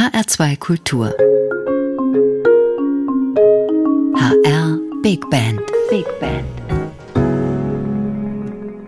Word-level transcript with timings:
HR2 0.00 0.56
Kultur. 0.56 1.14
HR 4.16 4.78
Big 5.02 5.28
Band. 5.28 5.60
Big 5.90 6.06
Band. 6.18 6.46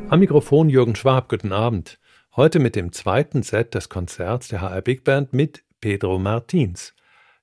Am 0.09 0.21
Mikrofon 0.21 0.71
Jürgen 0.71 0.97
Schwab, 0.97 1.29
guten 1.29 1.53
Abend. 1.53 1.99
Heute 2.35 2.61
mit 2.61 2.77
dem 2.77 2.93
zweiten 2.93 3.43
Set 3.43 3.75
des 3.75 3.91
Konzerts 3.91 4.49
der 4.49 4.63
HR 4.63 4.81
Big 4.81 5.05
Band 5.05 5.35
mit 5.35 5.63
Pedro 5.83 6.19
Martins. 6.19 6.95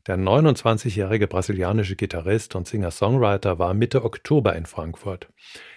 Der 0.07 0.17
29-jährige 0.17 1.27
brasilianische 1.27 1.95
Gitarrist 1.95 2.55
und 2.55 2.67
Singer-Songwriter 2.67 3.59
war 3.59 3.75
Mitte 3.75 4.03
Oktober 4.03 4.55
in 4.55 4.65
Frankfurt. 4.65 5.29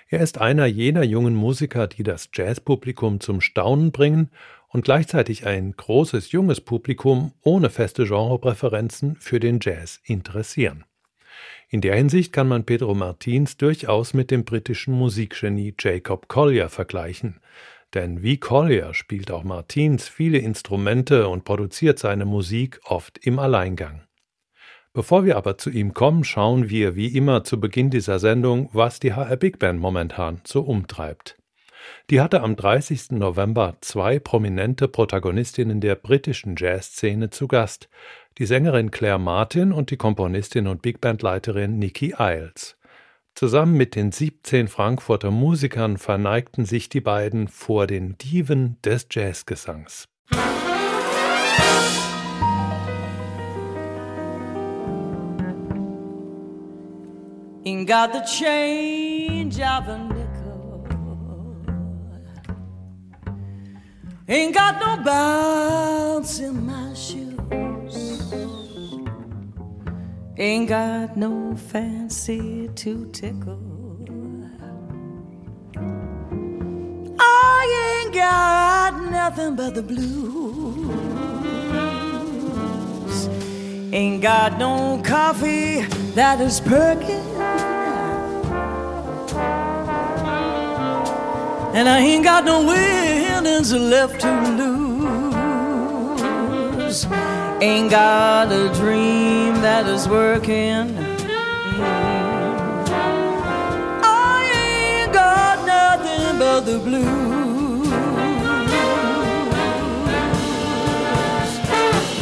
Er 0.09 0.21
ist 0.21 0.41
einer 0.41 0.65
jener 0.65 1.03
jungen 1.03 1.35
Musiker, 1.35 1.89
die 1.89 2.05
das 2.05 2.31
Jazzpublikum 2.33 3.21
zum 3.21 3.43
Staunen 3.43 3.93
bringen 3.93 4.31
und 4.73 4.85
gleichzeitig 4.85 5.47
ein 5.47 5.73
großes 5.77 6.33
junges 6.33 6.61
Publikum 6.61 7.33
ohne 7.43 7.71
feste 7.71 8.05
Genrepräferenzen 8.05 9.17
für 9.17 9.39
den 9.39 9.59
Jazz 9.61 10.01
interessieren. 10.05 10.85
In 11.69 11.81
der 11.81 11.97
Hinsicht 11.97 12.33
kann 12.33 12.49
man 12.49 12.65
Pedro 12.65 12.95
Martins 12.95 13.57
durchaus 13.57 14.15
mit 14.15 14.31
dem 14.31 14.45
britischen 14.45 14.95
Musikgenie 14.95 15.75
Jacob 15.79 16.29
Collier 16.29 16.69
vergleichen. 16.69 17.41
Denn 17.95 18.23
wie 18.23 18.39
Collier 18.39 18.95
spielt 18.95 19.31
auch 19.31 19.45
Martins 19.45 20.09
viele 20.09 20.39
Instrumente 20.39 21.29
und 21.29 21.45
produziert 21.45 21.99
seine 21.99 22.25
Musik 22.25 22.81
oft 22.85 23.19
im 23.19 23.39
Alleingang. 23.39 24.03
Bevor 24.95 25.25
wir 25.25 25.39
aber 25.39 25.57
zu 25.57 25.71
ihm 25.71 25.95
kommen, 25.95 26.25
schauen 26.25 26.69
wir 26.69 26.95
wie 26.97 27.17
immer 27.17 27.45
zu 27.45 27.59
Beginn 27.59 27.89
dieser 27.89 28.19
Sendung, 28.19 28.69
was 28.73 29.01
die 29.01 29.15
HR 29.15 29.37
Big 29.37 29.59
Band 29.59 29.81
momentan 29.81 30.43
so 30.45 30.61
umtreibt. 30.61 31.42
Die 32.11 32.21
hatte 32.21 32.43
am 32.43 32.57
30. 32.57 33.13
November 33.13 33.77
zwei 33.81 34.19
prominente 34.19 34.89
Protagonistinnen 34.89 35.81
der 35.81 35.95
britischen 35.95 36.57
Jazzszene 36.57 37.31
zu 37.31 37.49
Gast, 37.49 37.89
die 38.39 38.47
Sängerin 38.47 38.91
Claire 38.91 39.19
Martin 39.19 39.73
und 39.73 39.91
die 39.91 39.97
Komponistin 39.97 40.67
und 40.67 40.83
Big 40.83 41.01
Band-Leiterin 41.01 41.79
Nikki 41.79 42.15
Iles. 42.19 42.77
Zusammen 43.35 43.77
mit 43.77 43.95
den 43.95 44.13
17 44.13 44.69
Frankfurter 44.69 45.31
Musikern 45.31 45.97
verneigten 45.97 46.67
sich 46.67 46.89
die 46.89 47.01
beiden 47.01 47.49
vor 47.49 47.87
den 47.87 48.19
Diven 48.19 48.77
des 48.85 49.07
Jazzgesangs. 49.11 50.09
Ain't 57.65 57.87
got 57.87 58.13
the 58.13 58.21
change 58.21 59.61
of 59.61 59.89
a 59.89 60.12
Ain't 64.33 64.55
got 64.55 64.81
no 64.81 64.97
bounce 65.05 66.41
in 66.41 66.65
my 66.65 66.95
shoes. 66.95 68.23
Ain't 70.39 70.71
got 70.71 71.19
no 71.19 71.55
fancy 71.55 72.71
to 72.75 73.11
tickle. 73.13 73.61
I 77.21 78.01
ain't 78.01 78.15
got 78.15 79.11
nothing 79.11 79.55
but 79.55 79.75
the 79.75 79.83
blues. 79.83 80.89
Ain't 83.93 84.23
got 84.23 84.59
no 84.59 85.03
coffee 85.05 85.83
that 86.15 86.41
is 86.41 86.59
perking. 86.59 87.42
And 91.75 91.89
I 91.89 92.01
ain't 92.01 92.23
got 92.23 92.45
no 92.45 92.67
winnings 92.67 93.73
left 93.73 94.21
to 94.21 94.31
lose. 94.59 94.93
Ain't 97.63 97.91
got 97.91 98.53
a 98.53 98.69
dream 98.75 99.55
that 99.63 99.87
is 99.87 100.07
working. 100.07 100.95
Mm. 100.95 101.23
I 104.05 104.53
ain't 104.55 105.13
got 105.15 105.65
nothing 105.67 106.39
but 106.39 106.61
the 106.67 106.79
blues. 106.79 107.89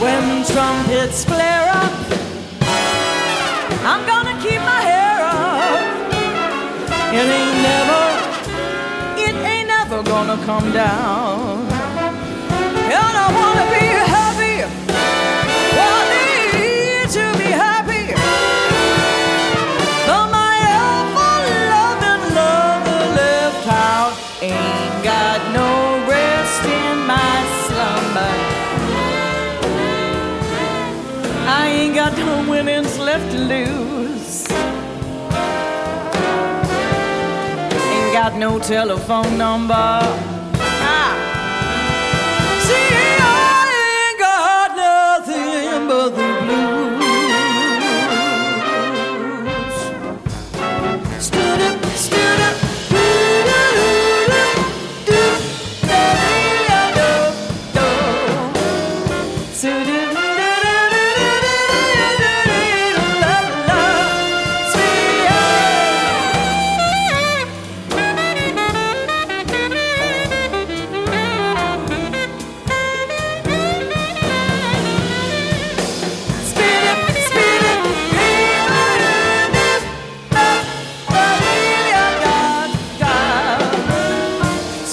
When 0.00 0.44
trumpets 0.44 1.24
flare 1.24 1.68
up, 1.74 1.92
I'm 3.82 4.06
gonna 4.06 4.36
keep 4.40 4.60
my 4.60 4.80
hair 4.90 5.24
up. 5.24 5.82
It 7.12 7.26
ain't 7.38 7.62
never 7.62 7.99
never 10.02 10.10
gonna 10.10 10.44
come 10.44 10.72
down. 10.72 11.66
And 12.96 13.14
I 13.24 13.28
wanna 13.38 13.66
be 13.74 13.86
happy. 14.16 14.56
I 15.72 16.00
need 16.14 17.10
to 17.16 17.38
be 17.38 17.50
happy. 17.66 18.06
Though 20.06 20.28
my 20.38 20.54
ever 20.86 21.34
loving 21.72 22.24
lover 22.38 23.02
left 23.20 23.66
out, 23.68 24.12
ain't 24.42 25.04
got 25.04 25.38
no 25.52 25.70
rest 26.08 26.64
in 26.64 27.06
my 27.06 27.34
slumber. 27.66 28.32
I 31.46 31.66
ain't 31.68 31.94
got 31.94 32.16
no 32.16 32.50
winnings 32.50 32.98
left 32.98 33.30
to 33.32 33.38
lose. 33.38 33.89
Got 38.22 38.36
no 38.36 38.58
telephone 38.58 39.38
number. 39.38 40.29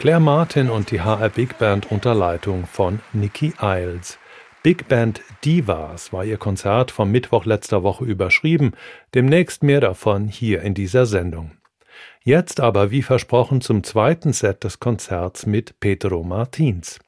Claire 0.00 0.18
Martin 0.18 0.70
und 0.70 0.90
die 0.92 1.02
HR 1.02 1.28
Big 1.28 1.58
Band 1.58 1.92
unter 1.92 2.14
Leitung 2.14 2.64
von 2.64 3.00
Nikki 3.12 3.52
Iles. 3.60 4.18
Big 4.62 4.88
Band 4.88 5.20
Divas 5.44 6.10
war 6.10 6.24
ihr 6.24 6.38
Konzert 6.38 6.90
vom 6.90 7.10
Mittwoch 7.10 7.44
letzter 7.44 7.82
Woche 7.82 8.06
überschrieben, 8.06 8.72
demnächst 9.12 9.62
mehr 9.62 9.82
davon 9.82 10.26
hier 10.26 10.62
in 10.62 10.72
dieser 10.72 11.04
Sendung. 11.04 11.50
Jetzt 12.24 12.60
aber, 12.60 12.90
wie 12.90 13.02
versprochen, 13.02 13.60
zum 13.60 13.84
zweiten 13.84 14.32
Set 14.32 14.64
des 14.64 14.80
Konzerts 14.80 15.44
mit 15.44 15.78
Pedro 15.80 16.22
Martins. 16.22 16.98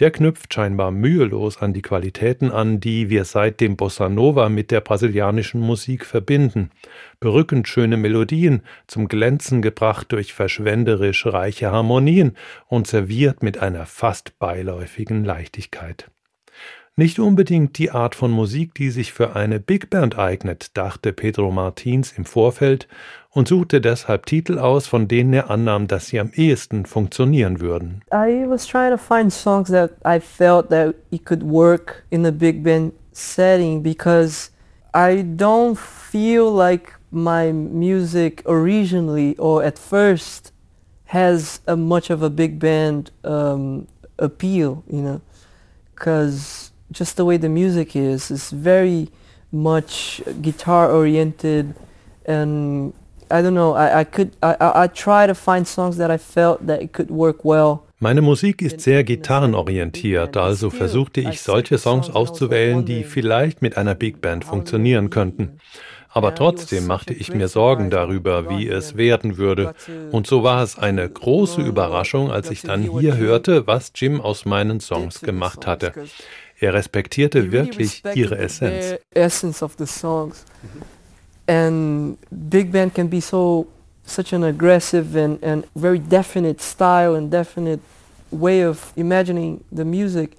Der 0.00 0.12
knüpft 0.12 0.54
scheinbar 0.54 0.92
mühelos 0.92 1.56
an 1.58 1.72
die 1.72 1.82
Qualitäten 1.82 2.52
an, 2.52 2.78
die 2.78 3.10
wir 3.10 3.24
seit 3.24 3.60
dem 3.60 3.76
Bossa 3.76 4.08
Nova 4.08 4.48
mit 4.48 4.70
der 4.70 4.80
brasilianischen 4.80 5.60
Musik 5.60 6.04
verbinden. 6.04 6.70
Berückend 7.18 7.66
schöne 7.66 7.96
Melodien, 7.96 8.62
zum 8.86 9.08
Glänzen 9.08 9.60
gebracht 9.60 10.12
durch 10.12 10.32
verschwenderisch 10.32 11.26
reiche 11.26 11.72
Harmonien 11.72 12.36
und 12.68 12.86
serviert 12.86 13.42
mit 13.42 13.58
einer 13.58 13.86
fast 13.86 14.38
beiläufigen 14.38 15.24
Leichtigkeit. 15.24 16.08
Nicht 16.98 17.20
unbedingt 17.20 17.78
die 17.78 17.92
Art 17.92 18.16
von 18.16 18.32
Musik, 18.32 18.74
die 18.74 18.90
sich 18.90 19.12
für 19.12 19.36
eine 19.36 19.60
Big 19.60 19.88
Band 19.88 20.18
eignet, 20.18 20.76
dachte 20.76 21.12
Pedro 21.12 21.52
Martins 21.52 22.10
im 22.10 22.24
Vorfeld 22.24 22.88
und 23.30 23.46
suchte 23.46 23.80
deshalb 23.80 24.26
Titel 24.26 24.58
aus, 24.58 24.88
von 24.88 25.06
denen 25.06 25.32
er 25.32 25.48
annahm, 25.48 25.86
dass 25.86 26.08
sie 26.08 26.18
am 26.18 26.32
ehesten 26.34 26.86
funktionieren 26.86 27.60
würden. 27.60 28.02
I 28.12 28.44
was 28.48 28.66
trying 28.66 28.90
to 28.90 28.96
find 28.96 29.32
songs 29.32 29.68
that 29.68 29.92
I 30.04 30.18
felt 30.18 30.70
that 30.70 30.96
it 31.12 31.24
could 31.24 31.44
work 31.44 32.02
in 32.10 32.26
a 32.26 32.32
big 32.32 32.64
band 32.64 32.94
setting 33.12 33.80
because 33.80 34.50
I 34.92 35.22
don't 35.22 35.78
feel 35.78 36.52
like 36.52 36.98
my 37.12 37.52
music 37.52 38.42
originally 38.44 39.38
or 39.38 39.62
at 39.62 39.78
first 39.78 40.52
has 41.04 41.60
a 41.68 41.76
much 41.76 42.10
of 42.10 42.24
a 42.24 42.28
big 42.28 42.58
band 42.58 43.12
um, 43.22 43.86
appeal, 44.18 44.82
you 44.90 45.00
know, 45.00 45.20
because 45.94 46.67
just 46.90 47.16
the 47.16 47.24
way 47.24 47.36
the 47.36 47.48
music 47.48 47.94
is 47.94 48.30
is 48.30 48.50
very 48.50 49.08
much 49.52 50.22
guitar 50.42 50.90
oriented 50.90 51.74
and 52.26 52.92
I 53.30 53.42
don't 53.42 53.54
know 53.54 53.74
I, 53.74 54.00
I 54.00 54.04
could 54.04 54.36
I, 54.42 54.84
I, 54.84 54.86
try 54.88 55.26
to 55.26 55.34
find 55.34 55.66
songs 55.66 55.96
that 55.98 56.10
I 56.10 56.18
felt 56.18 56.66
that 56.66 56.82
it 56.82 56.92
could 56.92 57.10
work 57.10 57.44
well 57.44 57.84
Meine 58.00 58.22
Musik 58.22 58.62
ist 58.62 58.80
sehr 58.80 59.02
gitarrenorientiert, 59.02 60.36
also 60.36 60.70
versuchte 60.70 61.20
ich 61.20 61.40
solche 61.40 61.78
Songs 61.78 62.08
auszuwählen, 62.08 62.84
die 62.84 63.02
vielleicht 63.02 63.60
mit 63.60 63.76
einer 63.76 63.96
Big 63.96 64.20
Band 64.20 64.44
funktionieren 64.44 65.10
könnten. 65.10 65.58
Aber 66.10 66.34
trotzdem 66.34 66.86
machte 66.86 67.12
ich 67.12 67.34
mir 67.34 67.48
Sorgen 67.48 67.90
darüber, 67.90 68.48
wie 68.48 68.68
es 68.68 68.96
werden 68.96 69.36
würde. 69.36 69.74
Und 70.10 70.26
so 70.26 70.42
war 70.42 70.62
es 70.62 70.78
eine 70.78 71.08
große 71.08 71.60
Überraschung, 71.60 72.30
als 72.30 72.50
ich 72.50 72.62
dann 72.62 72.82
hier 73.00 73.16
hörte, 73.16 73.66
was 73.66 73.92
Jim 73.94 74.20
aus 74.20 74.44
meinen 74.44 74.80
Songs 74.80 75.20
gemacht 75.20 75.66
hatte. 75.66 75.92
Er 76.60 76.74
respektierte 76.74 77.52
wirklich 77.52 78.02
ihre 78.14 78.38
Essenz. 78.38 78.98
Essence 79.14 79.64
of 79.64 79.76
the 79.76 79.86
songs. 79.86 80.44
And 81.46 82.18
big 82.30 82.72
band 82.72 82.94
can 82.94 83.08
be 83.08 83.20
so 83.20 83.66
such 84.04 84.32
an 84.32 84.42
aggressive 84.42 85.16
and, 85.16 85.42
and 85.42 85.64
very 85.76 85.98
definite 85.98 86.60
style 86.60 87.14
and 87.14 87.30
definite 87.30 87.80
way 88.30 88.62
of 88.62 88.92
imagining 88.96 89.62
the 89.70 89.84
music. 89.84 90.36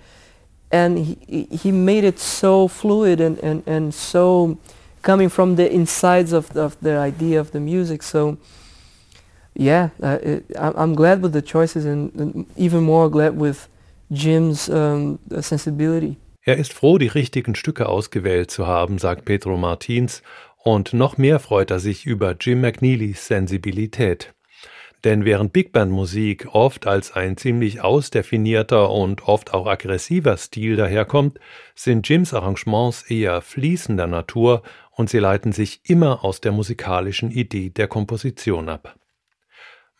And 0.71 0.99
he, 0.99 1.47
he 1.51 1.71
made 1.71 2.03
it 2.03 2.19
so 2.19 2.67
fluid 2.67 3.21
and, 3.21 3.39
and, 3.39 3.63
and 3.65 3.93
so 3.93 4.57
coming 5.01 5.29
from 5.29 5.55
the 5.55 5.71
insides 5.71 6.33
of 6.33 6.49
the, 6.49 6.61
of 6.61 6.77
the 6.81 6.97
idea 6.97 7.39
of 7.39 7.51
the 7.51 7.59
music. 7.59 8.03
So 8.03 8.37
yeah, 9.55 9.89
uh, 10.03 10.19
it, 10.21 10.45
I'm 10.57 10.95
glad 10.95 11.21
with 11.21 11.33
the 11.33 11.41
choices 11.41 11.85
and, 11.85 12.13
and 12.15 12.45
even 12.55 12.83
more 12.83 13.09
glad 13.09 13.37
with 13.37 13.67
Jim's 14.09 14.69
um, 14.69 15.19
sensibility. 15.29 16.17
Er 16.41 16.57
ist 16.57 16.73
froh, 16.73 16.97
die 16.97 17.07
richtigen 17.07 17.55
Stücke 17.55 17.87
ausgewählt 17.87 18.49
zu 18.49 18.65
haben, 18.65 18.97
sagt 18.97 19.25
Pedro 19.25 19.57
Martins, 19.57 20.23
und 20.57 20.93
noch 20.93 21.17
mehr 21.17 21.39
freut 21.39 21.71
er 21.71 21.79
sich 21.79 22.05
über 22.05 22.35
Jim 22.39 22.61
McNeelys 22.61 23.27
Sensibilität. 23.27 24.33
Denn 25.05 25.23
während 25.23 25.53
Big 25.53 25.71
Band 25.71 25.91
Musik 25.91 26.47
oft 26.53 26.85
als 26.85 27.13
ein 27.13 27.37
ziemlich 27.37 27.81
ausdefinierter 27.81 28.91
und 28.91 29.27
oft 29.27 29.53
auch 29.53 29.65
aggressiver 29.67 30.35
Stil 30.35 30.75
daherkommt, 30.75 31.39
sind 31.73 32.07
Jims 32.09 32.33
Arrangements 32.33 33.03
eher 33.03 33.41
fließender 33.41 34.07
Natur 34.07 34.63
und 34.91 35.09
sie 35.09 35.19
leiten 35.19 35.53
sich 35.53 35.79
immer 35.83 36.25
aus 36.25 36.41
der 36.41 36.51
musikalischen 36.51 37.31
Idee 37.31 37.69
der 37.69 37.87
Komposition 37.87 38.67
ab. 38.67 38.97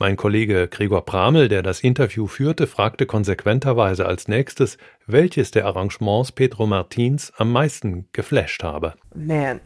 Mein 0.02 0.16
Kollege 0.16 0.70
Gregor 0.70 1.02
Bramel, 1.02 1.50
der 1.50 1.62
das 1.62 1.82
Interview 1.82 2.28
führte, 2.28 2.68
fragte 2.68 3.06
konsequenterweise 3.06 4.06
als 4.06 4.30
nächstes, 4.30 4.78
welches 5.08 5.52
der 5.52 5.66
Arrangements 5.66 6.32
Pedro 6.32 6.68
Martins 6.68 7.34
am 7.36 7.52
meisten 7.52 8.08
geflasht 8.14 8.64
habe. 8.64 8.94
Man, 9.14 9.60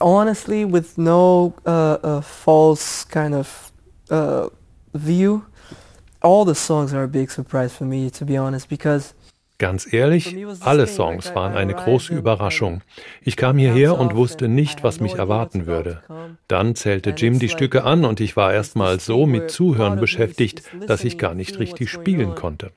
honestly, 0.00 0.64
with 0.64 0.96
no 0.96 1.52
uh, 1.66 1.98
uh, 2.02 2.22
false 2.22 3.06
kind 3.06 3.34
of 3.34 3.70
uh, 4.10 4.48
view, 4.94 5.42
all 6.22 6.46
the 6.46 6.54
songs 6.54 6.94
are 6.94 7.04
a 7.04 7.08
big 7.08 7.30
surprise 7.30 7.76
for 7.76 7.84
me, 7.84 8.10
to 8.10 8.24
be 8.24 8.38
honest, 8.38 8.70
because 8.70 9.14
Ganz 9.58 9.90
ehrlich, 9.90 10.36
alle 10.60 10.86
Songs 10.86 11.34
waren 11.34 11.54
eine 11.54 11.74
große 11.74 12.14
Überraschung. 12.14 12.82
Ich 13.22 13.36
kam 13.36 13.56
hierher 13.56 13.98
und 13.98 14.14
wusste 14.14 14.48
nicht, 14.48 14.84
was 14.84 15.00
mich 15.00 15.14
erwarten 15.14 15.66
würde. 15.66 16.02
Dann 16.46 16.74
zählte 16.74 17.10
Jim 17.10 17.38
die 17.38 17.48
Stücke 17.48 17.84
an 17.84 18.04
und 18.04 18.20
ich 18.20 18.36
war 18.36 18.52
erstmal 18.52 19.00
so 19.00 19.24
mit 19.24 19.50
Zuhören 19.50 19.98
beschäftigt, 19.98 20.62
dass 20.86 21.04
ich 21.04 21.16
gar 21.16 21.34
nicht 21.34 21.58
richtig 21.58 21.90
spielen 21.90 22.34
konnte. 22.34 22.72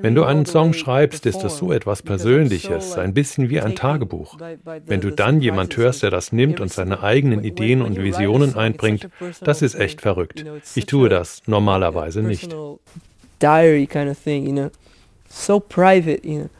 Wenn 0.00 0.14
du 0.14 0.24
einen 0.24 0.46
Song 0.46 0.72
schreibst, 0.72 1.26
ist 1.26 1.44
es 1.44 1.58
so 1.58 1.72
etwas 1.72 2.02
Persönliches, 2.02 2.96
ein 2.96 3.12
bisschen 3.12 3.50
wie 3.50 3.60
ein 3.60 3.74
Tagebuch. 3.74 4.38
Wenn 4.86 5.00
du 5.00 5.10
dann 5.10 5.40
jemand 5.40 5.76
hörst, 5.76 6.02
der 6.02 6.10
das 6.10 6.32
nimmt 6.32 6.60
und 6.60 6.72
seine 6.72 7.02
eigenen 7.02 7.44
Ideen 7.44 7.82
und 7.82 8.00
Visionen 8.00 8.56
einbringt, 8.56 9.08
das 9.40 9.62
ist 9.62 9.74
echt 9.74 10.00
verrückt. 10.00 10.44
Ich 10.74 10.86
tue 10.86 11.08
das 11.08 11.42
normalerweise 11.46 12.22
nicht. 12.22 12.54
Diary 13.40 13.86
kind 13.86 14.10
of 14.10 14.22
thing, 14.22 14.46
you 14.46 14.52
know. 14.52 14.70
So 15.32 15.58
private, 15.58 16.24
you 16.24 16.38
know. 16.38 16.50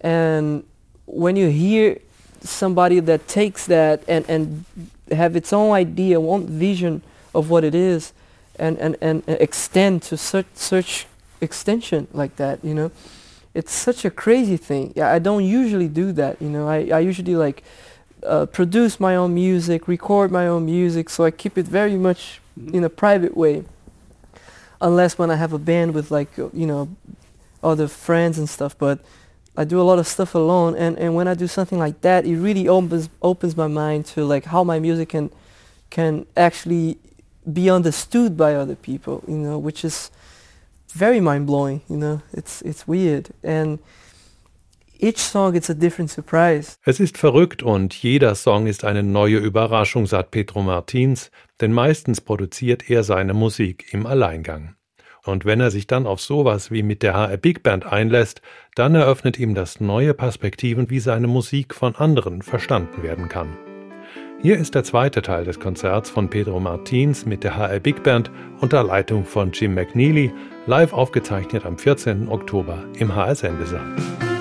And 0.00 0.64
when 1.06 1.36
you 1.36 1.48
hear 1.48 1.98
somebody 2.40 3.00
that 3.00 3.26
takes 3.26 3.66
that 3.66 4.02
and, 4.06 4.24
and 4.28 4.64
have 5.10 5.36
its 5.36 5.52
own 5.52 5.72
idea, 5.72 6.20
own 6.20 6.46
vision 6.46 7.02
of 7.34 7.50
what 7.50 7.64
it 7.64 7.74
is, 7.74 8.12
and, 8.58 8.78
and, 8.78 8.96
and 9.00 9.22
extend 9.26 10.02
to 10.02 10.16
such 10.16 10.46
such 10.54 11.06
extension 11.40 12.06
like 12.12 12.36
that, 12.36 12.64
you 12.64 12.74
know, 12.74 12.90
it's 13.52 13.72
such 13.72 14.04
a 14.04 14.10
crazy 14.10 14.56
thing. 14.56 14.92
Yeah, 14.94 15.10
I 15.10 15.18
don't 15.18 15.44
usually 15.44 15.88
do 15.88 16.12
that, 16.12 16.40
you 16.40 16.48
know. 16.48 16.68
I, 16.68 16.88
I 16.92 17.00
usually 17.00 17.34
like 17.34 17.64
uh, 18.24 18.46
produce 18.46 19.00
my 19.00 19.16
own 19.16 19.34
music, 19.34 19.88
record 19.88 20.30
my 20.30 20.46
own 20.46 20.66
music, 20.66 21.10
so 21.10 21.24
I 21.24 21.30
keep 21.30 21.58
it 21.58 21.66
very 21.66 21.96
much 21.96 22.40
mm-hmm. 22.58 22.74
in 22.76 22.84
a 22.84 22.90
private 22.90 23.36
way. 23.36 23.64
Unless 24.80 25.18
when 25.18 25.30
I 25.30 25.36
have 25.36 25.52
a 25.52 25.58
band 25.58 25.94
with 25.94 26.10
like 26.10 26.36
you 26.36 26.66
know 26.66 26.88
other 27.64 27.88
friends 27.88 28.38
and 28.38 28.48
stuff, 28.48 28.76
but 28.78 28.98
I 29.56 29.64
do 29.64 29.80
a 29.80 29.82
lot 29.82 29.98
of 29.98 30.06
stuff 30.06 30.34
alone. 30.34 30.74
And, 30.76 30.98
and 30.98 31.14
when 31.14 31.28
I 31.28 31.34
do 31.34 31.46
something 31.46 31.78
like 31.78 32.00
that, 32.02 32.26
it 32.26 32.36
really 32.36 32.68
opens 32.68 33.08
opens 33.22 33.56
my 33.56 33.68
mind 33.68 34.06
to 34.14 34.24
like 34.24 34.46
how 34.46 34.64
my 34.64 34.78
music 34.80 35.10
can 35.10 35.30
can 35.90 36.26
actually 36.36 36.98
be 37.52 37.70
understood 37.70 38.36
by 38.36 38.54
other 38.54 38.74
people, 38.74 39.22
you 39.28 39.36
know, 39.36 39.58
which 39.58 39.84
is 39.84 40.10
very 40.92 41.20
mind 41.20 41.46
blowing. 41.46 41.82
You 41.88 41.96
know, 41.96 42.22
it's 42.32 42.62
it's 42.62 42.86
weird 42.86 43.30
and. 43.42 43.78
Each 45.00 45.18
song 45.18 45.54
it's 45.56 45.68
a 45.68 45.74
different 45.74 46.10
surprise. 46.10 46.78
Es 46.86 46.98
ist 46.98 47.18
verrückt 47.18 47.62
und 47.62 47.92
jeder 47.94 48.34
Song 48.36 48.66
ist 48.66 48.84
eine 48.84 49.02
neue 49.02 49.36
Überraschung, 49.38 50.06
sagt 50.06 50.30
Pedro 50.30 50.62
Martins, 50.62 51.30
denn 51.60 51.72
meistens 51.72 52.20
produziert 52.20 52.88
er 52.88 53.02
seine 53.02 53.34
Musik 53.34 53.92
im 53.92 54.06
Alleingang. 54.06 54.76
Und 55.24 55.44
wenn 55.44 55.60
er 55.60 55.70
sich 55.70 55.86
dann 55.86 56.06
auf 56.06 56.20
sowas 56.20 56.70
wie 56.70 56.82
mit 56.82 57.02
der 57.02 57.14
HR 57.14 57.36
Big 57.38 57.62
Band 57.62 57.86
einlässt, 57.86 58.42
dann 58.74 58.94
eröffnet 58.94 59.38
ihm 59.38 59.54
das 59.54 59.80
neue 59.80 60.12
Perspektiven, 60.12 60.90
wie 60.90 61.00
seine 61.00 61.26
Musik 61.26 61.74
von 61.74 61.96
anderen 61.96 62.42
verstanden 62.42 63.02
werden 63.02 63.28
kann. 63.28 63.56
Hier 64.42 64.58
ist 64.58 64.74
der 64.74 64.84
zweite 64.84 65.22
Teil 65.22 65.44
des 65.44 65.58
Konzerts 65.58 66.10
von 66.10 66.28
Pedro 66.28 66.60
Martins 66.60 67.24
mit 67.24 67.44
der 67.44 67.56
HR 67.56 67.80
Big 67.80 68.02
Band 68.02 68.30
unter 68.60 68.84
Leitung 68.84 69.24
von 69.24 69.52
Jim 69.52 69.72
McNeely, 69.74 70.30
live 70.66 70.92
aufgezeichnet 70.92 71.64
am 71.64 71.78
14. 71.78 72.28
Oktober 72.28 72.84
im 72.98 73.14
HR 73.14 73.34
Sendesaal. 73.34 74.33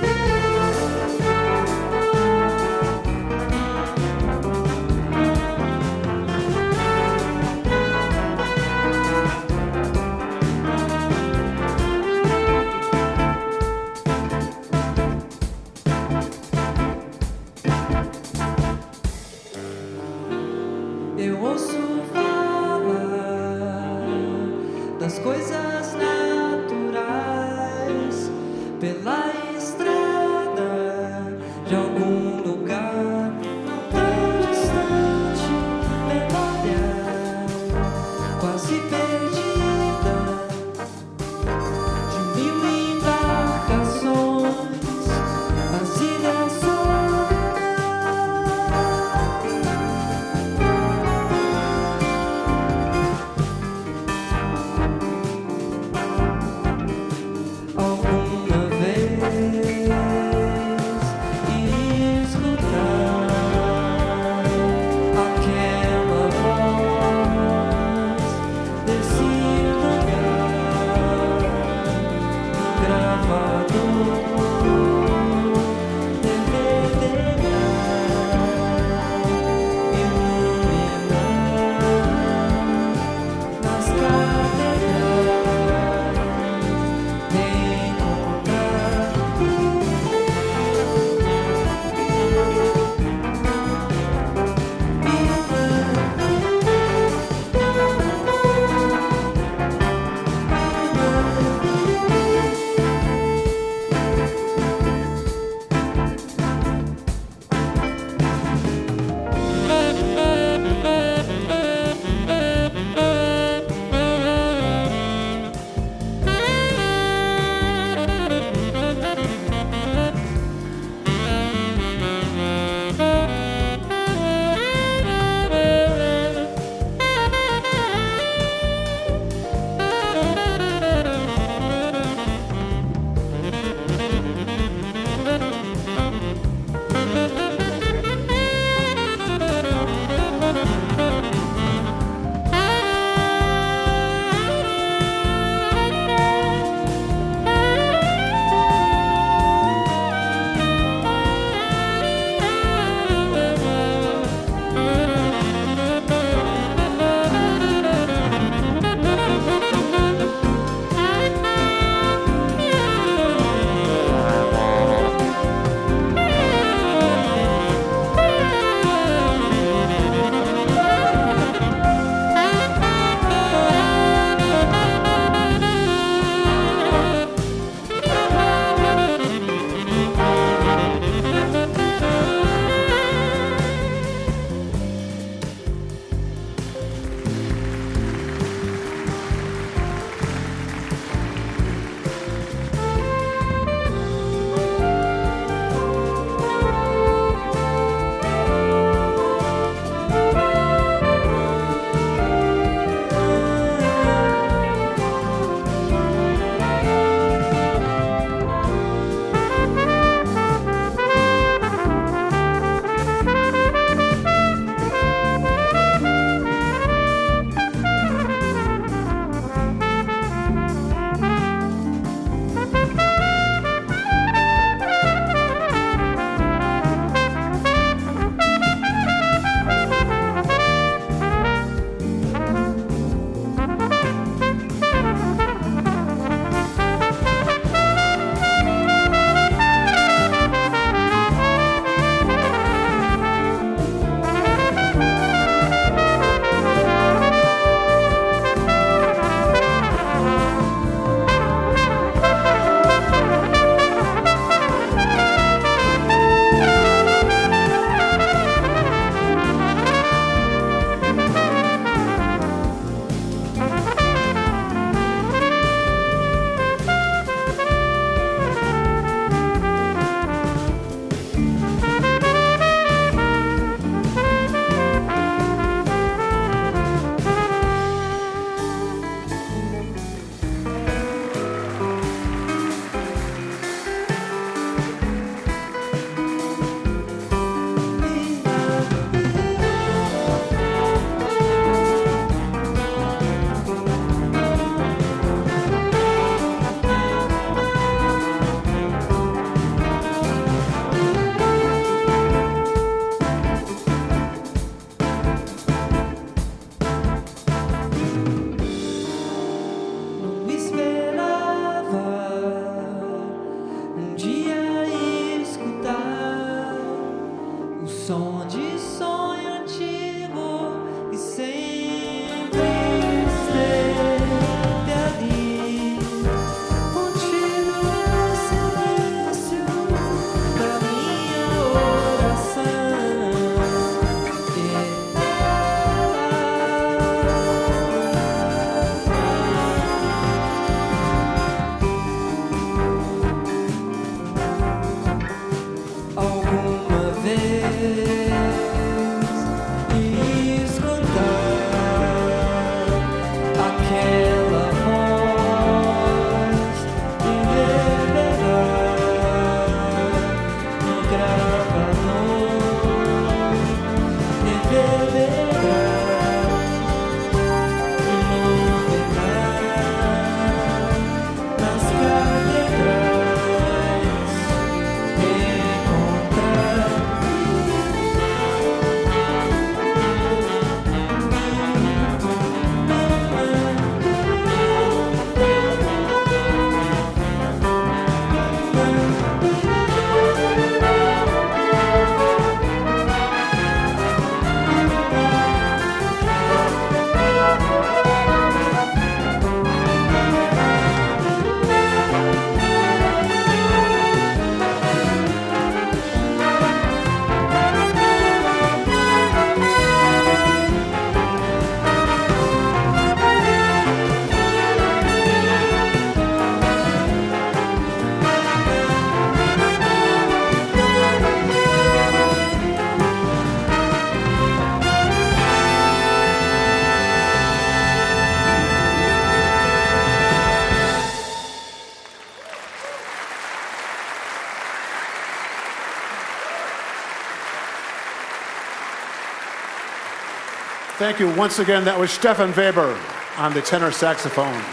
Thank 441.03 441.19
you 441.19 441.27
once 441.36 441.60
again. 441.60 441.83
That 441.83 442.00
was 442.00 442.12
Stefan 442.12 442.55
Weber 442.55 442.98
on 443.36 443.53
the 443.53 443.62
tenor 443.62 443.91
saxophone. 443.91 444.63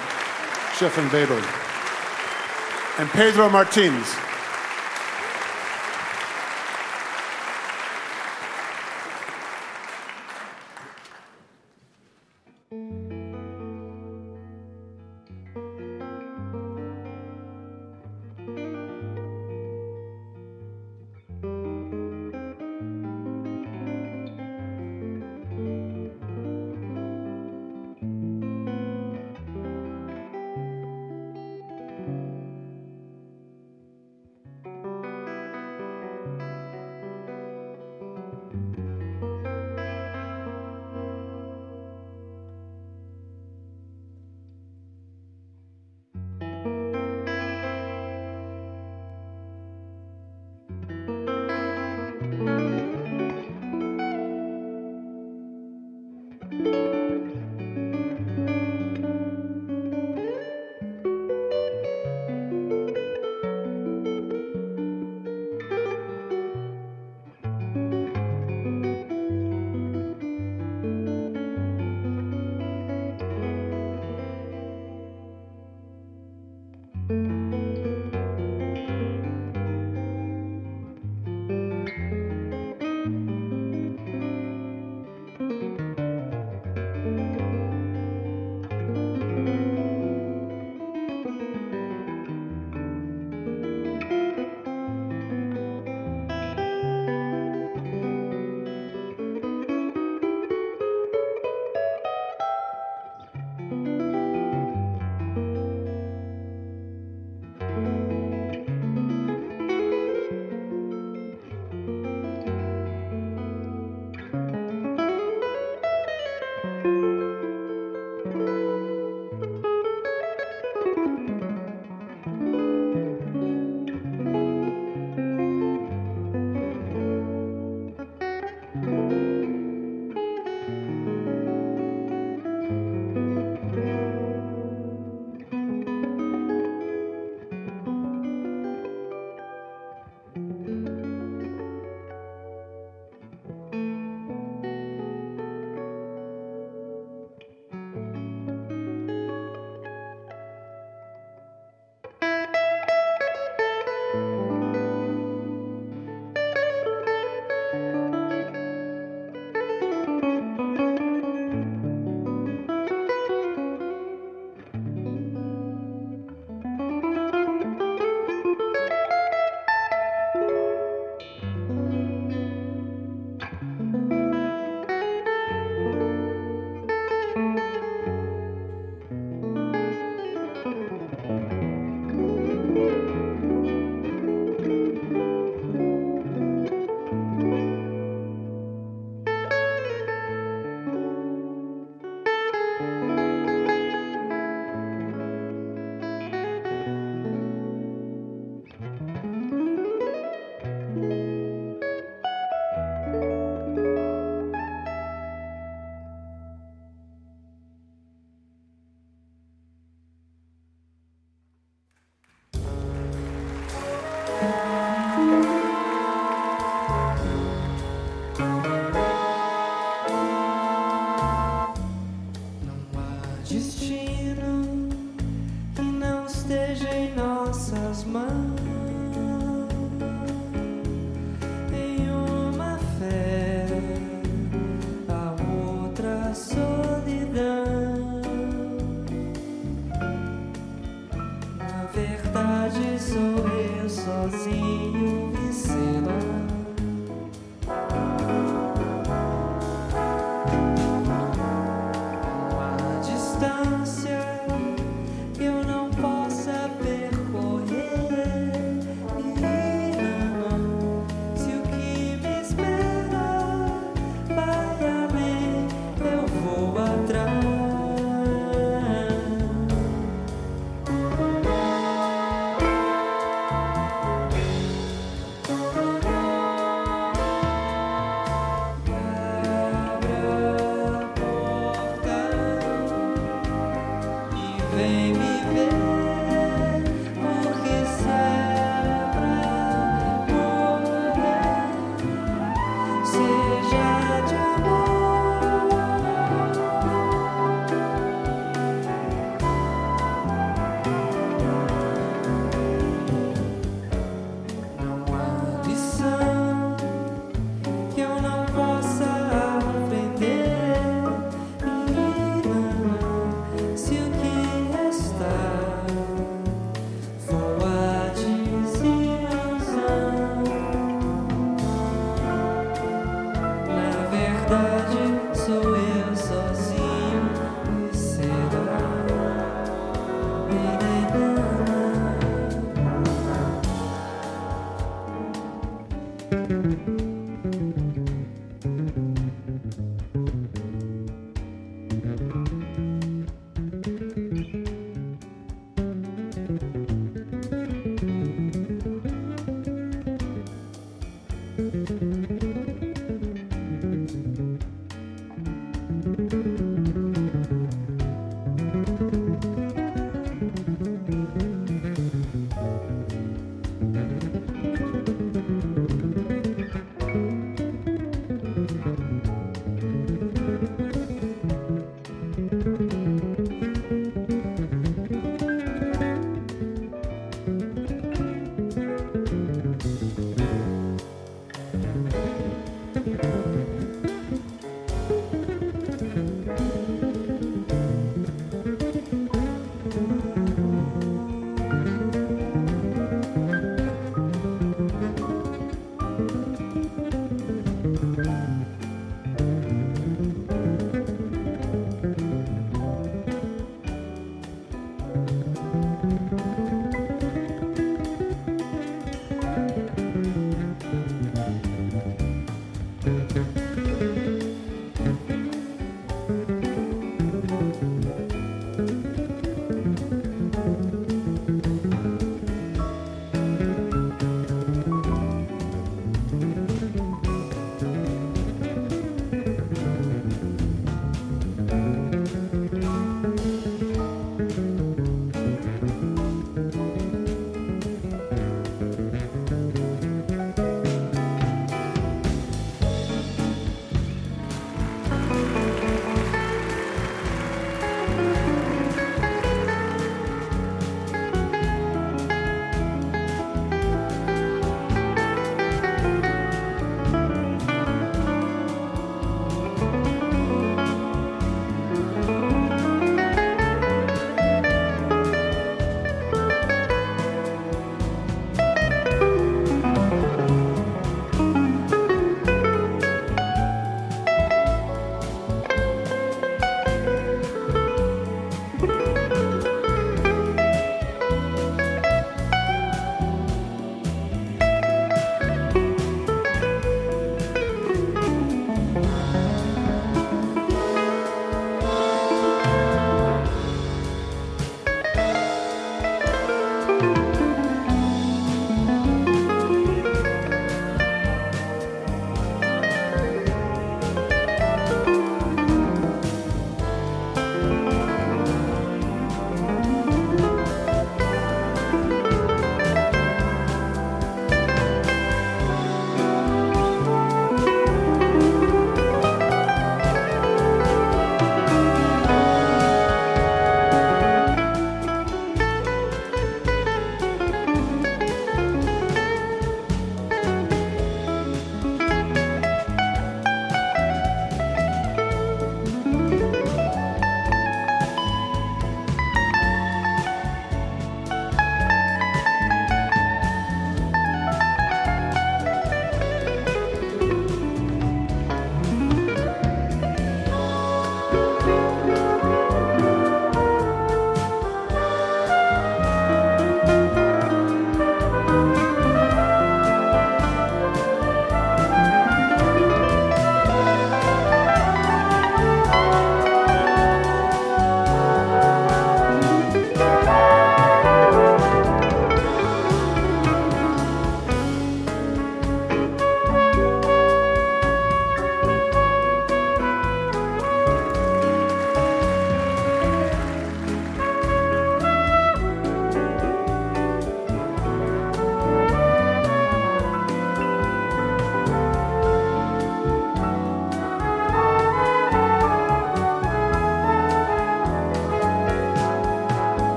Stefan 0.76 1.10
Weber. 1.10 1.42
And 3.02 3.10
Pedro 3.10 3.50
Martins 3.50 4.06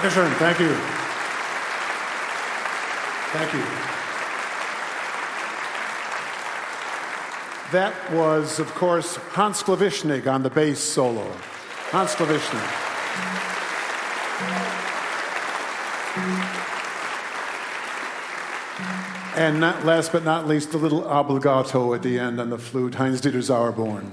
Dankeschön. 0.00 0.32
Thank 0.38 0.58
you. 0.60 0.74
Thank 3.32 3.52
you. 3.52 3.62
That 7.72 7.92
was, 8.10 8.58
of 8.58 8.74
course, 8.74 9.16
Hans 9.32 9.62
Glawischnig 9.62 10.26
on 10.26 10.42
the 10.42 10.48
bass 10.48 10.78
solo. 10.78 11.30
Hans 11.90 12.14
Glawischnig. 12.14 12.64
And 19.36 19.60
not, 19.60 19.84
last 19.84 20.12
but 20.12 20.24
not 20.24 20.48
least, 20.48 20.70
the 20.72 20.78
little 20.78 21.02
obligato 21.02 21.94
at 21.94 22.02
the 22.02 22.18
end 22.18 22.40
on 22.40 22.48
the 22.48 22.58
flute, 22.58 22.94
Heinz 22.94 23.20
Dieter 23.20 23.42
Sauerborn. 23.42 24.06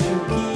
Eu 0.00 0.51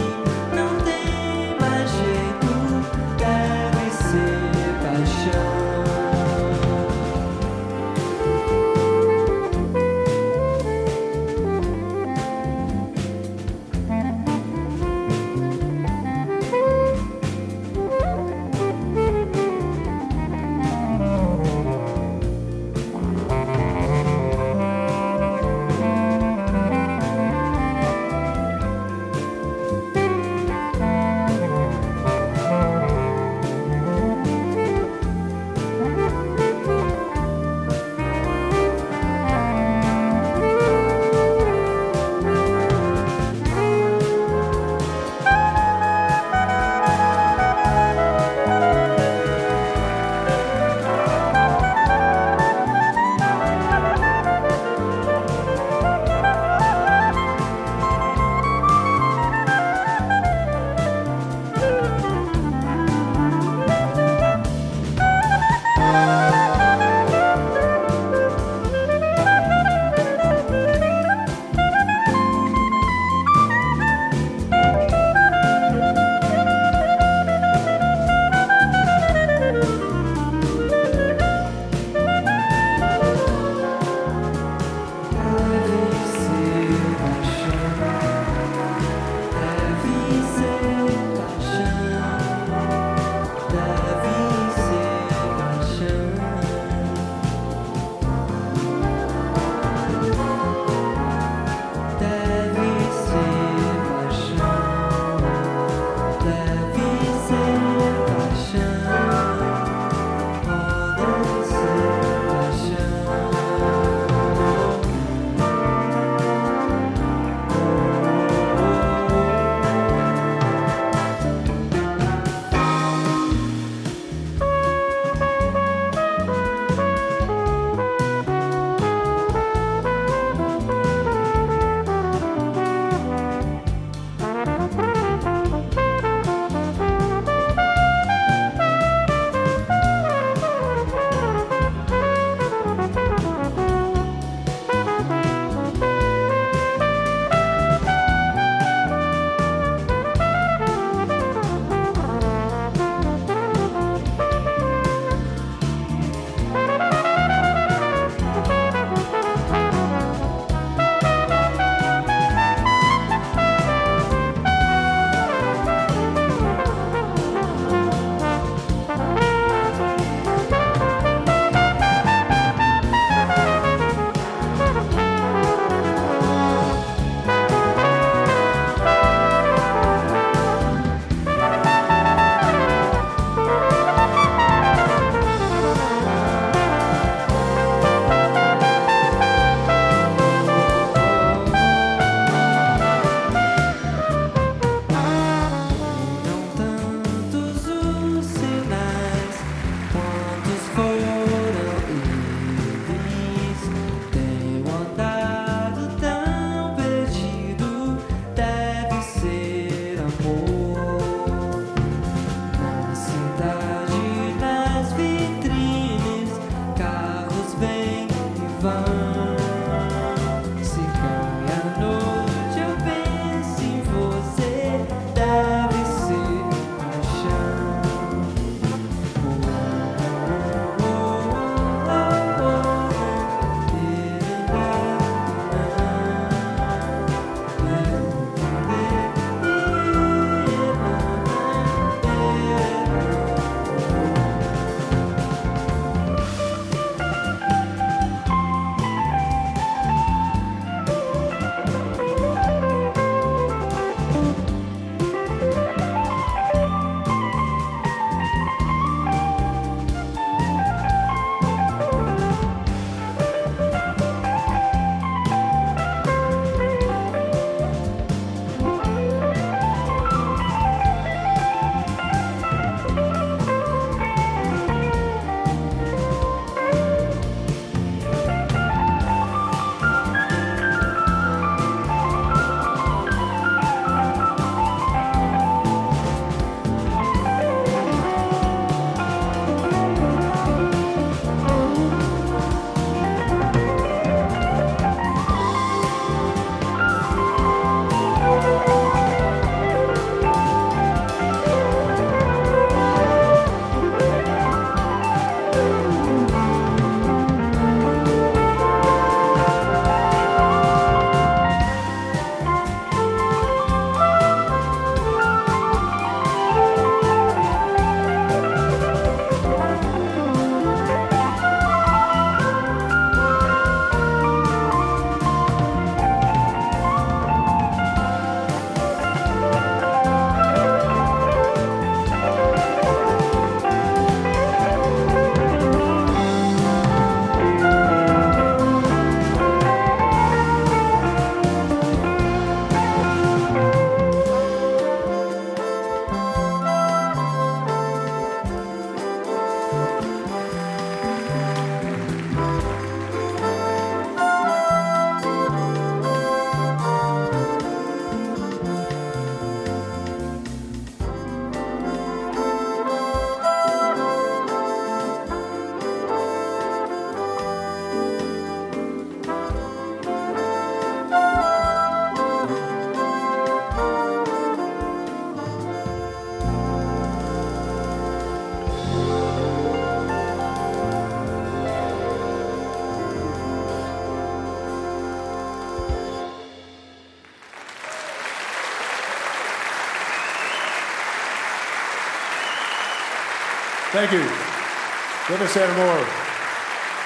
Thank 393.96 394.12
you. 394.12 394.20
Us 394.20 395.56
add 395.56 395.74
more. 395.74 396.04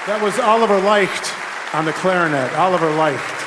That 0.07 0.21
was 0.21 0.37
Oliver 0.39 0.77
Leicht 0.81 1.31
on 1.73 1.85
the 1.85 1.93
clarinet. 1.93 2.51
Oliver 2.55 2.91
Leicht. 2.91 3.39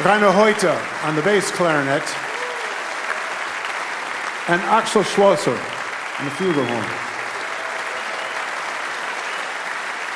Rainer 0.00 0.32
Heute 0.32 0.72
on 1.04 1.16
the 1.16 1.20
bass 1.20 1.50
clarinet. 1.50 2.00
And 4.48 4.62
Axel 4.72 5.02
Schlosser 5.02 5.52
on 5.52 6.24
the 6.24 6.30
flugelhorn. 6.30 6.88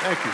Thank 0.01 0.25
you. 0.25 0.31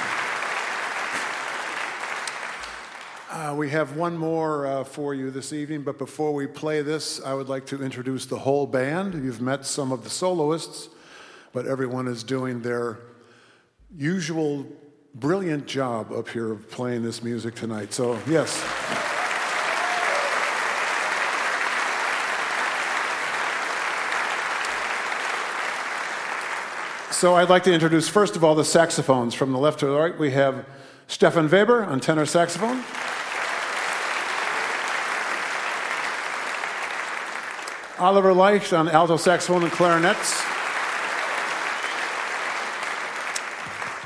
Uh, 3.38 3.54
we 3.56 3.70
have 3.70 3.98
one 3.98 4.16
more 4.16 4.66
uh, 4.66 4.84
for 4.86 5.14
you 5.14 5.30
this 5.30 5.52
evening, 5.52 5.82
but 5.82 5.98
before 5.98 6.34
we 6.34 6.48
play 6.48 6.82
this, 6.82 7.20
I 7.22 7.34
would 7.34 7.50
like 7.50 7.66
to 7.66 7.84
introduce 7.84 8.28
the 8.28 8.40
whole 8.40 8.66
band. 8.66 9.14
You've 9.14 9.42
met 9.42 9.66
some 9.66 9.92
of 9.92 10.06
the 10.06 10.10
soloists, 10.10 10.88
but 11.54 11.68
everyone 11.68 12.08
is 12.08 12.24
doing 12.24 12.62
their 12.62 12.98
usual 13.96 14.66
brilliant 15.16 15.68
job 15.68 16.12
up 16.12 16.28
here 16.28 16.52
of 16.52 16.70
playing 16.72 17.04
this 17.04 17.24
music 17.24 17.54
tonight. 17.54 17.94
So, 17.94 18.20
yes. 18.28 18.52
So, 27.12 27.36
I'd 27.36 27.50
like 27.50 27.64
to 27.64 27.74
introduce, 27.74 28.10
first 28.10 28.36
of 28.36 28.44
all, 28.44 28.56
the 28.56 28.66
saxophones. 28.66 29.34
From 29.34 29.54
the 29.54 29.60
left 29.60 29.80
to 29.80 29.86
the 29.86 29.98
right, 29.98 30.18
we 30.18 30.32
have 30.32 30.66
Stefan 31.08 31.48
Weber 31.48 31.84
on 31.84 32.00
tenor 32.00 32.26
saxophone. 32.26 32.84
Oliver 38.00 38.34
Leicht 38.34 38.74
on 38.74 38.90
alto 38.90 39.16
saxophone 39.16 39.64
and 39.64 39.72
clarinets. 39.72 40.53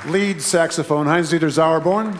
Lead 0.08 0.40
saxophone, 0.40 1.06
Heinz-Dieter 1.06 1.50
Sauerborn. 1.50 2.18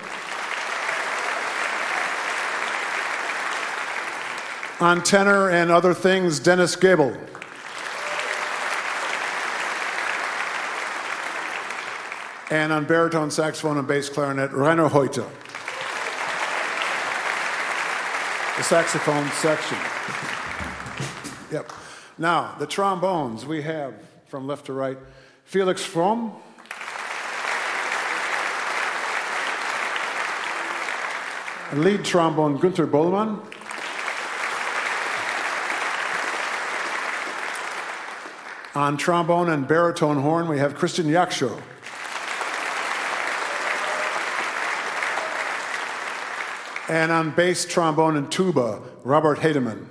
On 4.81 5.03
tenor 5.03 5.49
and 5.49 5.71
other 5.71 5.95
things, 5.95 6.39
Denis 6.39 6.77
Gäbel. 6.77 7.19
And 12.51 12.73
on 12.73 12.85
baritone 12.85 13.31
saxophone 13.31 13.79
and 13.79 13.89
bass 13.89 14.11
clarinet, 14.11 14.53
Rainer 14.53 14.89
Heute. 14.89 15.25
The 18.59 18.63
saxophone 18.65 19.31
section. 19.31 19.79
Yep. 21.51 21.73
Now, 22.19 22.55
the 22.59 22.67
trombones 22.67 23.47
we 23.47 23.63
have 23.63 23.95
from 24.27 24.47
left 24.47 24.67
to 24.67 24.75
right 24.75 24.99
Felix 25.45 25.83
Fromm. 25.83 26.33
Lead 31.75 32.03
trombone 32.03 32.59
Günther 32.59 32.91
Bollmann. 32.91 33.43
On 38.75 38.97
trombone 38.97 39.51
and 39.51 39.69
baritone 39.69 40.23
horn, 40.23 40.49
we 40.49 40.59
have 40.59 40.75
Christian 40.75 41.07
Jaksjø. 41.07 41.61
And 46.89 47.13
on 47.13 47.33
bass 47.33 47.67
trombone 47.67 48.17
and 48.17 48.33
tuba, 48.33 48.81
Robert 49.05 49.41
Hedemann. 49.41 49.89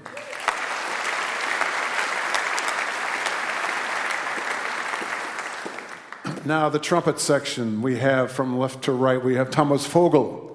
Now, 6.44 6.70
the 6.70 6.80
trumpet 6.80 7.20
section 7.20 7.84
we 7.84 7.98
have 7.98 8.32
from 8.32 8.58
left 8.58 8.84
to 8.86 8.94
right, 8.94 9.24
we 9.24 9.36
have 9.36 9.52
Thomas 9.52 9.86
Vogel. 9.86 10.47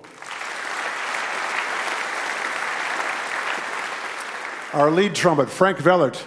Our 4.73 4.91
lead 4.91 5.15
trumpet, 5.15 5.51
Frank 5.51 5.85
Wellert. 5.85 6.27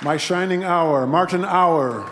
My 0.00 0.16
Shining 0.16 0.62
Hour, 0.62 1.08
Martin 1.08 1.44
Auer. 1.44 2.08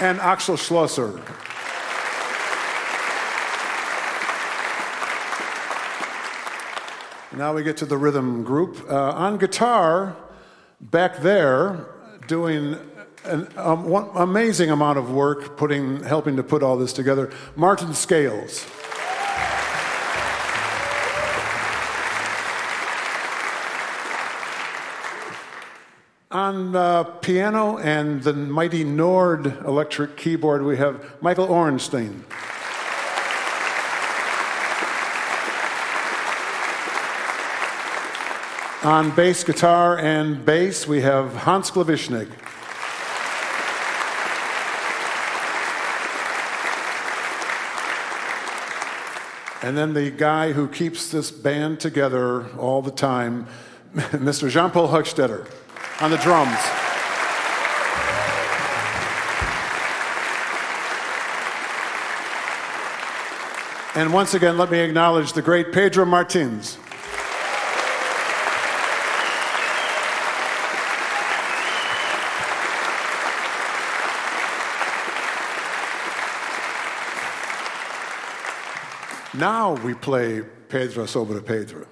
And 0.00 0.18
Axel 0.18 0.56
Schlosser. 0.56 1.22
Now 7.36 7.54
we 7.54 7.62
get 7.62 7.76
to 7.76 7.86
the 7.86 7.96
rhythm 7.96 8.42
group. 8.42 8.84
Uh, 8.90 9.12
on 9.12 9.38
guitar, 9.38 10.16
back 10.80 11.18
there, 11.18 11.86
doing 12.26 12.76
an 13.24 13.48
um, 13.56 13.84
one 13.84 14.08
amazing 14.14 14.70
amount 14.70 14.98
of 14.98 15.10
work, 15.10 15.56
putting, 15.56 16.02
helping 16.02 16.36
to 16.36 16.42
put 16.42 16.62
all 16.62 16.76
this 16.76 16.92
together, 16.92 17.30
Martin 17.56 17.94
Scales. 17.94 18.66
On 26.30 26.76
uh, 26.76 27.02
piano 27.02 27.78
and 27.78 28.22
the 28.22 28.32
mighty 28.32 28.84
Nord 28.84 29.46
electric 29.66 30.16
keyboard, 30.16 30.62
we 30.62 30.76
have 30.76 31.20
Michael 31.20 31.48
Orenstein. 31.48 32.22
On 38.82 39.10
bass 39.10 39.44
guitar 39.44 39.98
and 39.98 40.46
bass, 40.46 40.86
we 40.86 41.02
have 41.02 41.34
Hans 41.34 41.70
Glawischnig. 41.70 42.30
And 49.62 49.76
then 49.76 49.92
the 49.92 50.10
guy 50.10 50.52
who 50.52 50.68
keeps 50.68 51.10
this 51.10 51.30
band 51.30 51.80
together 51.80 52.48
all 52.56 52.80
the 52.80 52.90
time, 52.90 53.46
Mr. 53.94 54.48
Jean 54.48 54.70
Paul 54.70 54.88
Höchstädter, 54.88 55.46
on 56.00 56.10
the 56.10 56.16
drums. 56.18 56.58
And 63.96 64.14
once 64.14 64.34
again, 64.34 64.56
let 64.56 64.70
me 64.70 64.78
acknowledge 64.78 65.32
the 65.32 65.42
great 65.42 65.72
Pedro 65.72 66.06
Martins. 66.06 66.78
Now 79.40 79.72
we 79.72 79.94
play 79.94 80.42
Pedro 80.68 81.06
sobre 81.06 81.40
Pedro. 81.40 81.86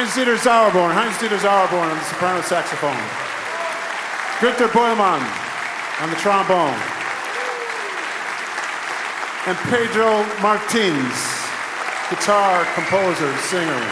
Heinz-Dieter 0.00 0.38
Sauerborn, 0.38 0.94
Heinz-Dieter 0.96 1.36
Sauerborn 1.36 1.92
on 1.92 1.98
the 1.98 2.04
soprano 2.04 2.40
saxophone. 2.40 2.96
Victor 4.40 4.66
Boyleman 4.72 5.20
on 6.00 6.08
the 6.08 6.16
trombone. 6.16 6.72
And 9.44 9.60
Pedro 9.68 10.24
Martins, 10.40 11.20
guitar, 12.08 12.64
composer, 12.72 13.28
singer. 13.52 13.84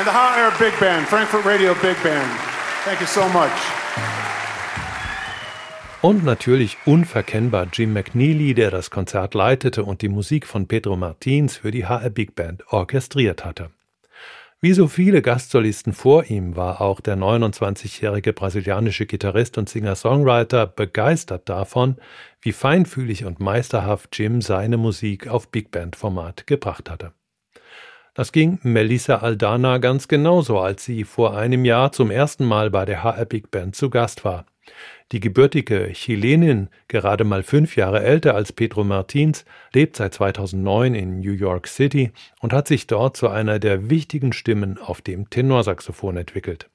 And 0.00 0.08
the 0.08 0.16
HR 0.16 0.56
Big 0.56 0.72
Band, 0.80 1.06
Frankfurt 1.06 1.44
Radio 1.44 1.74
Big 1.84 2.02
Band. 2.02 2.32
Thank 2.88 3.00
you 3.00 3.06
so 3.06 3.28
much. 3.28 3.52
Und 6.06 6.22
natürlich 6.22 6.76
unverkennbar 6.84 7.66
Jim 7.72 7.92
McNeely, 7.92 8.54
der 8.54 8.70
das 8.70 8.92
Konzert 8.92 9.34
leitete 9.34 9.82
und 9.82 10.02
die 10.02 10.08
Musik 10.08 10.46
von 10.46 10.68
Pedro 10.68 10.96
Martins 10.96 11.56
für 11.56 11.72
die 11.72 11.84
HR 11.84 12.10
Big 12.10 12.36
Band 12.36 12.62
orchestriert 12.72 13.44
hatte. 13.44 13.70
Wie 14.60 14.72
so 14.72 14.86
viele 14.86 15.20
Gastsolisten 15.20 15.92
vor 15.92 16.30
ihm 16.30 16.54
war 16.54 16.80
auch 16.80 17.00
der 17.00 17.16
29-jährige 17.16 18.32
brasilianische 18.32 19.06
Gitarrist 19.06 19.58
und 19.58 19.68
Singer-Songwriter 19.68 20.68
begeistert 20.68 21.48
davon, 21.48 21.96
wie 22.40 22.52
feinfühlig 22.52 23.24
und 23.24 23.40
meisterhaft 23.40 24.16
Jim 24.16 24.42
seine 24.42 24.76
Musik 24.76 25.26
auf 25.26 25.50
Big 25.50 25.72
Band-Format 25.72 26.46
gebracht 26.46 26.88
hatte. 26.88 27.14
Das 28.14 28.30
ging 28.30 28.60
Melissa 28.62 29.16
Aldana 29.16 29.78
ganz 29.78 30.06
genauso, 30.06 30.60
als 30.60 30.84
sie 30.84 31.02
vor 31.02 31.36
einem 31.36 31.64
Jahr 31.64 31.90
zum 31.90 32.12
ersten 32.12 32.44
Mal 32.44 32.70
bei 32.70 32.84
der 32.84 33.02
HR 33.02 33.24
Big 33.24 33.50
Band 33.50 33.74
zu 33.74 33.90
Gast 33.90 34.24
war. 34.24 34.46
Die 35.12 35.20
gebürtige 35.20 35.90
Chilenin, 35.92 36.68
gerade 36.88 37.22
mal 37.22 37.44
fünf 37.44 37.76
Jahre 37.76 38.02
älter 38.02 38.34
als 38.34 38.52
Pedro 38.52 38.82
Martins, 38.82 39.44
lebt 39.72 39.96
seit 39.96 40.14
2009 40.14 40.96
in 40.96 41.20
New 41.20 41.32
York 41.32 41.68
City 41.68 42.10
und 42.40 42.52
hat 42.52 42.66
sich 42.66 42.88
dort 42.88 43.16
zu 43.16 43.28
einer 43.28 43.60
der 43.60 43.88
wichtigen 43.88 44.32
Stimmen 44.32 44.78
auf 44.78 45.02
dem 45.02 45.30
Tenorsaxophon 45.30 46.16
entwickelt. 46.16 46.68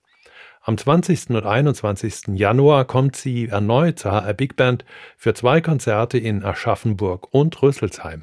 Am 0.63 0.77
20. 0.77 1.31
und 1.31 1.45
21. 1.45 2.35
Januar 2.35 2.85
kommt 2.85 3.15
sie 3.17 3.47
erneut 3.47 3.99
zur 3.99 4.11
HR 4.11 4.33
Big 4.33 4.55
Band 4.55 4.85
für 5.17 5.33
zwei 5.33 5.59
Konzerte 5.59 6.17
in 6.17 6.45
Aschaffenburg 6.45 7.33
und 7.33 7.61
Rüsselsheim. 7.61 8.21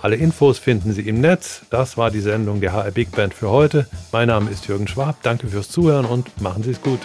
Alle 0.00 0.16
Infos 0.16 0.58
finden 0.58 0.92
Sie 0.92 1.06
im 1.08 1.20
Netz. 1.20 1.66
Das 1.70 1.96
war 1.96 2.10
die 2.10 2.20
Sendung 2.20 2.60
der 2.60 2.72
HR 2.72 2.90
Big 2.90 3.12
Band 3.12 3.34
für 3.34 3.50
heute. 3.50 3.86
Mein 4.12 4.28
Name 4.28 4.50
ist 4.50 4.66
Jürgen 4.66 4.88
Schwab. 4.88 5.22
Danke 5.22 5.48
fürs 5.48 5.70
Zuhören 5.70 6.06
und 6.06 6.40
machen 6.40 6.62
Sie 6.62 6.70
es 6.70 6.80
gut. 6.80 7.00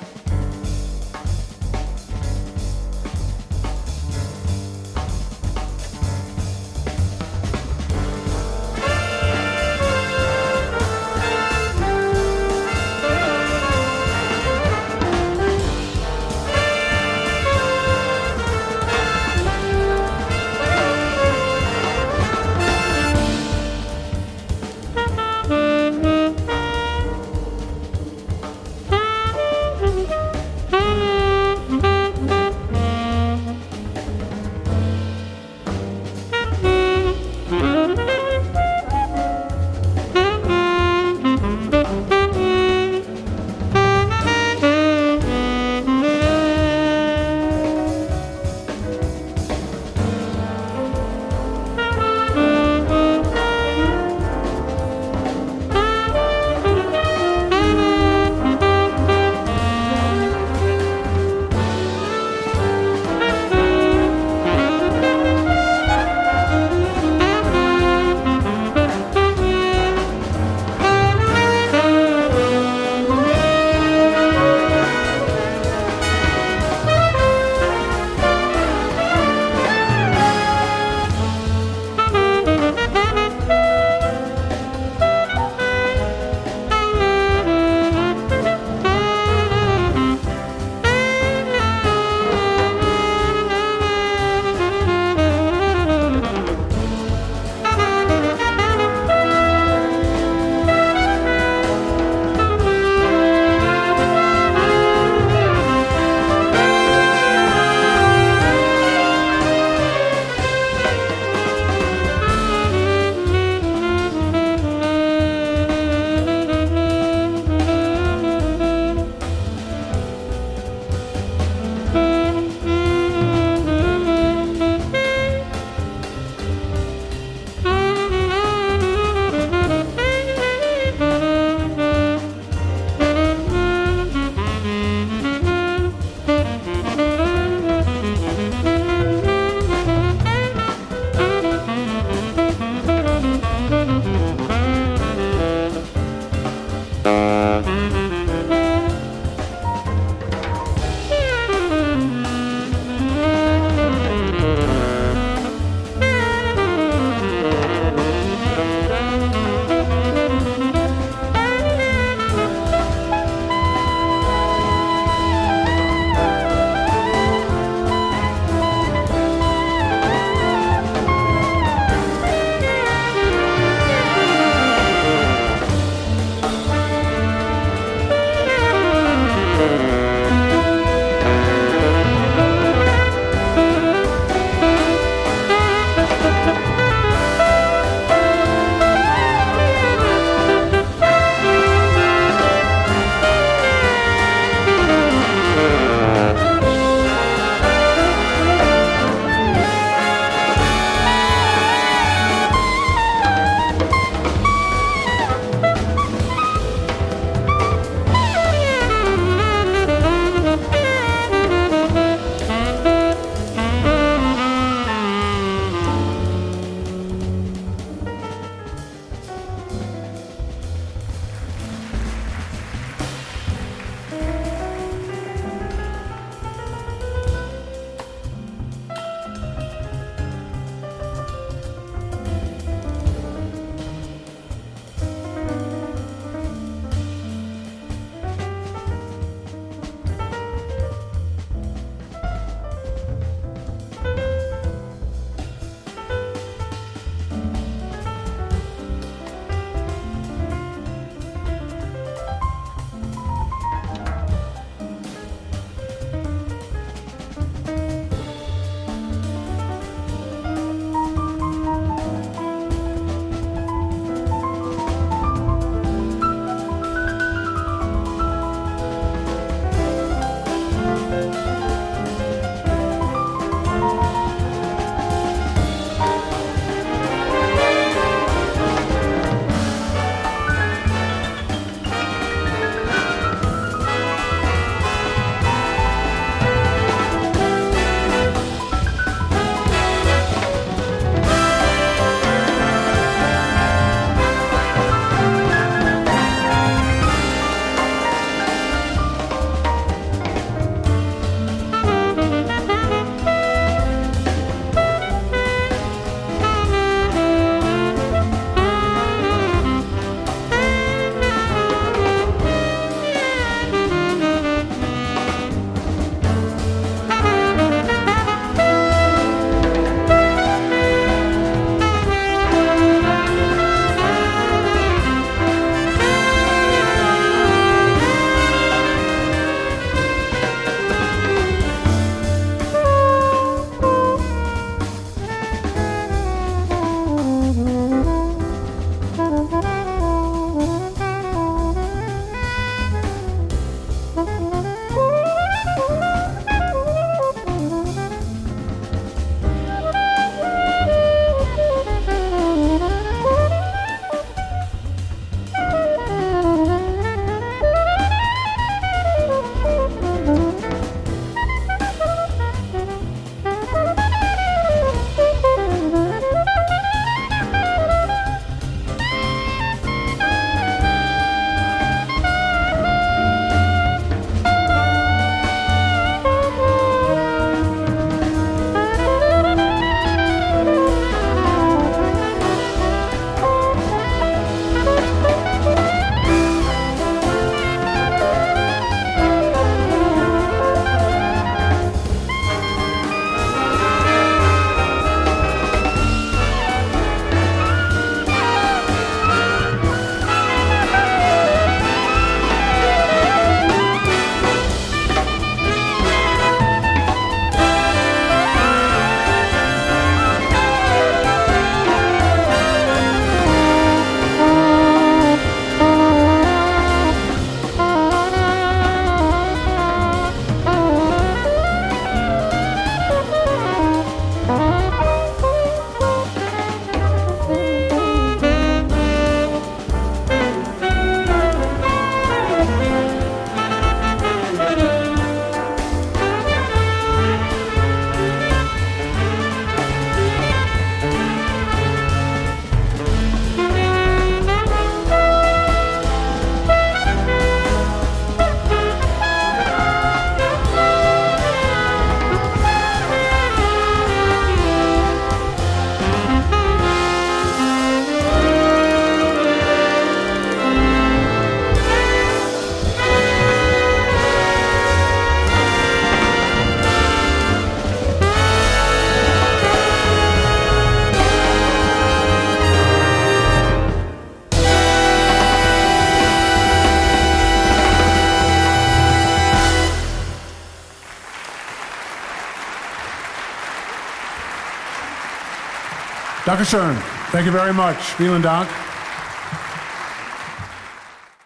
Dankeschön. 486.63 486.95
Thank 487.33 487.45
you 487.45 487.51
very 487.51 487.73
much. 487.73 487.97
Vielen 488.15 488.41
Dank. 488.41 488.69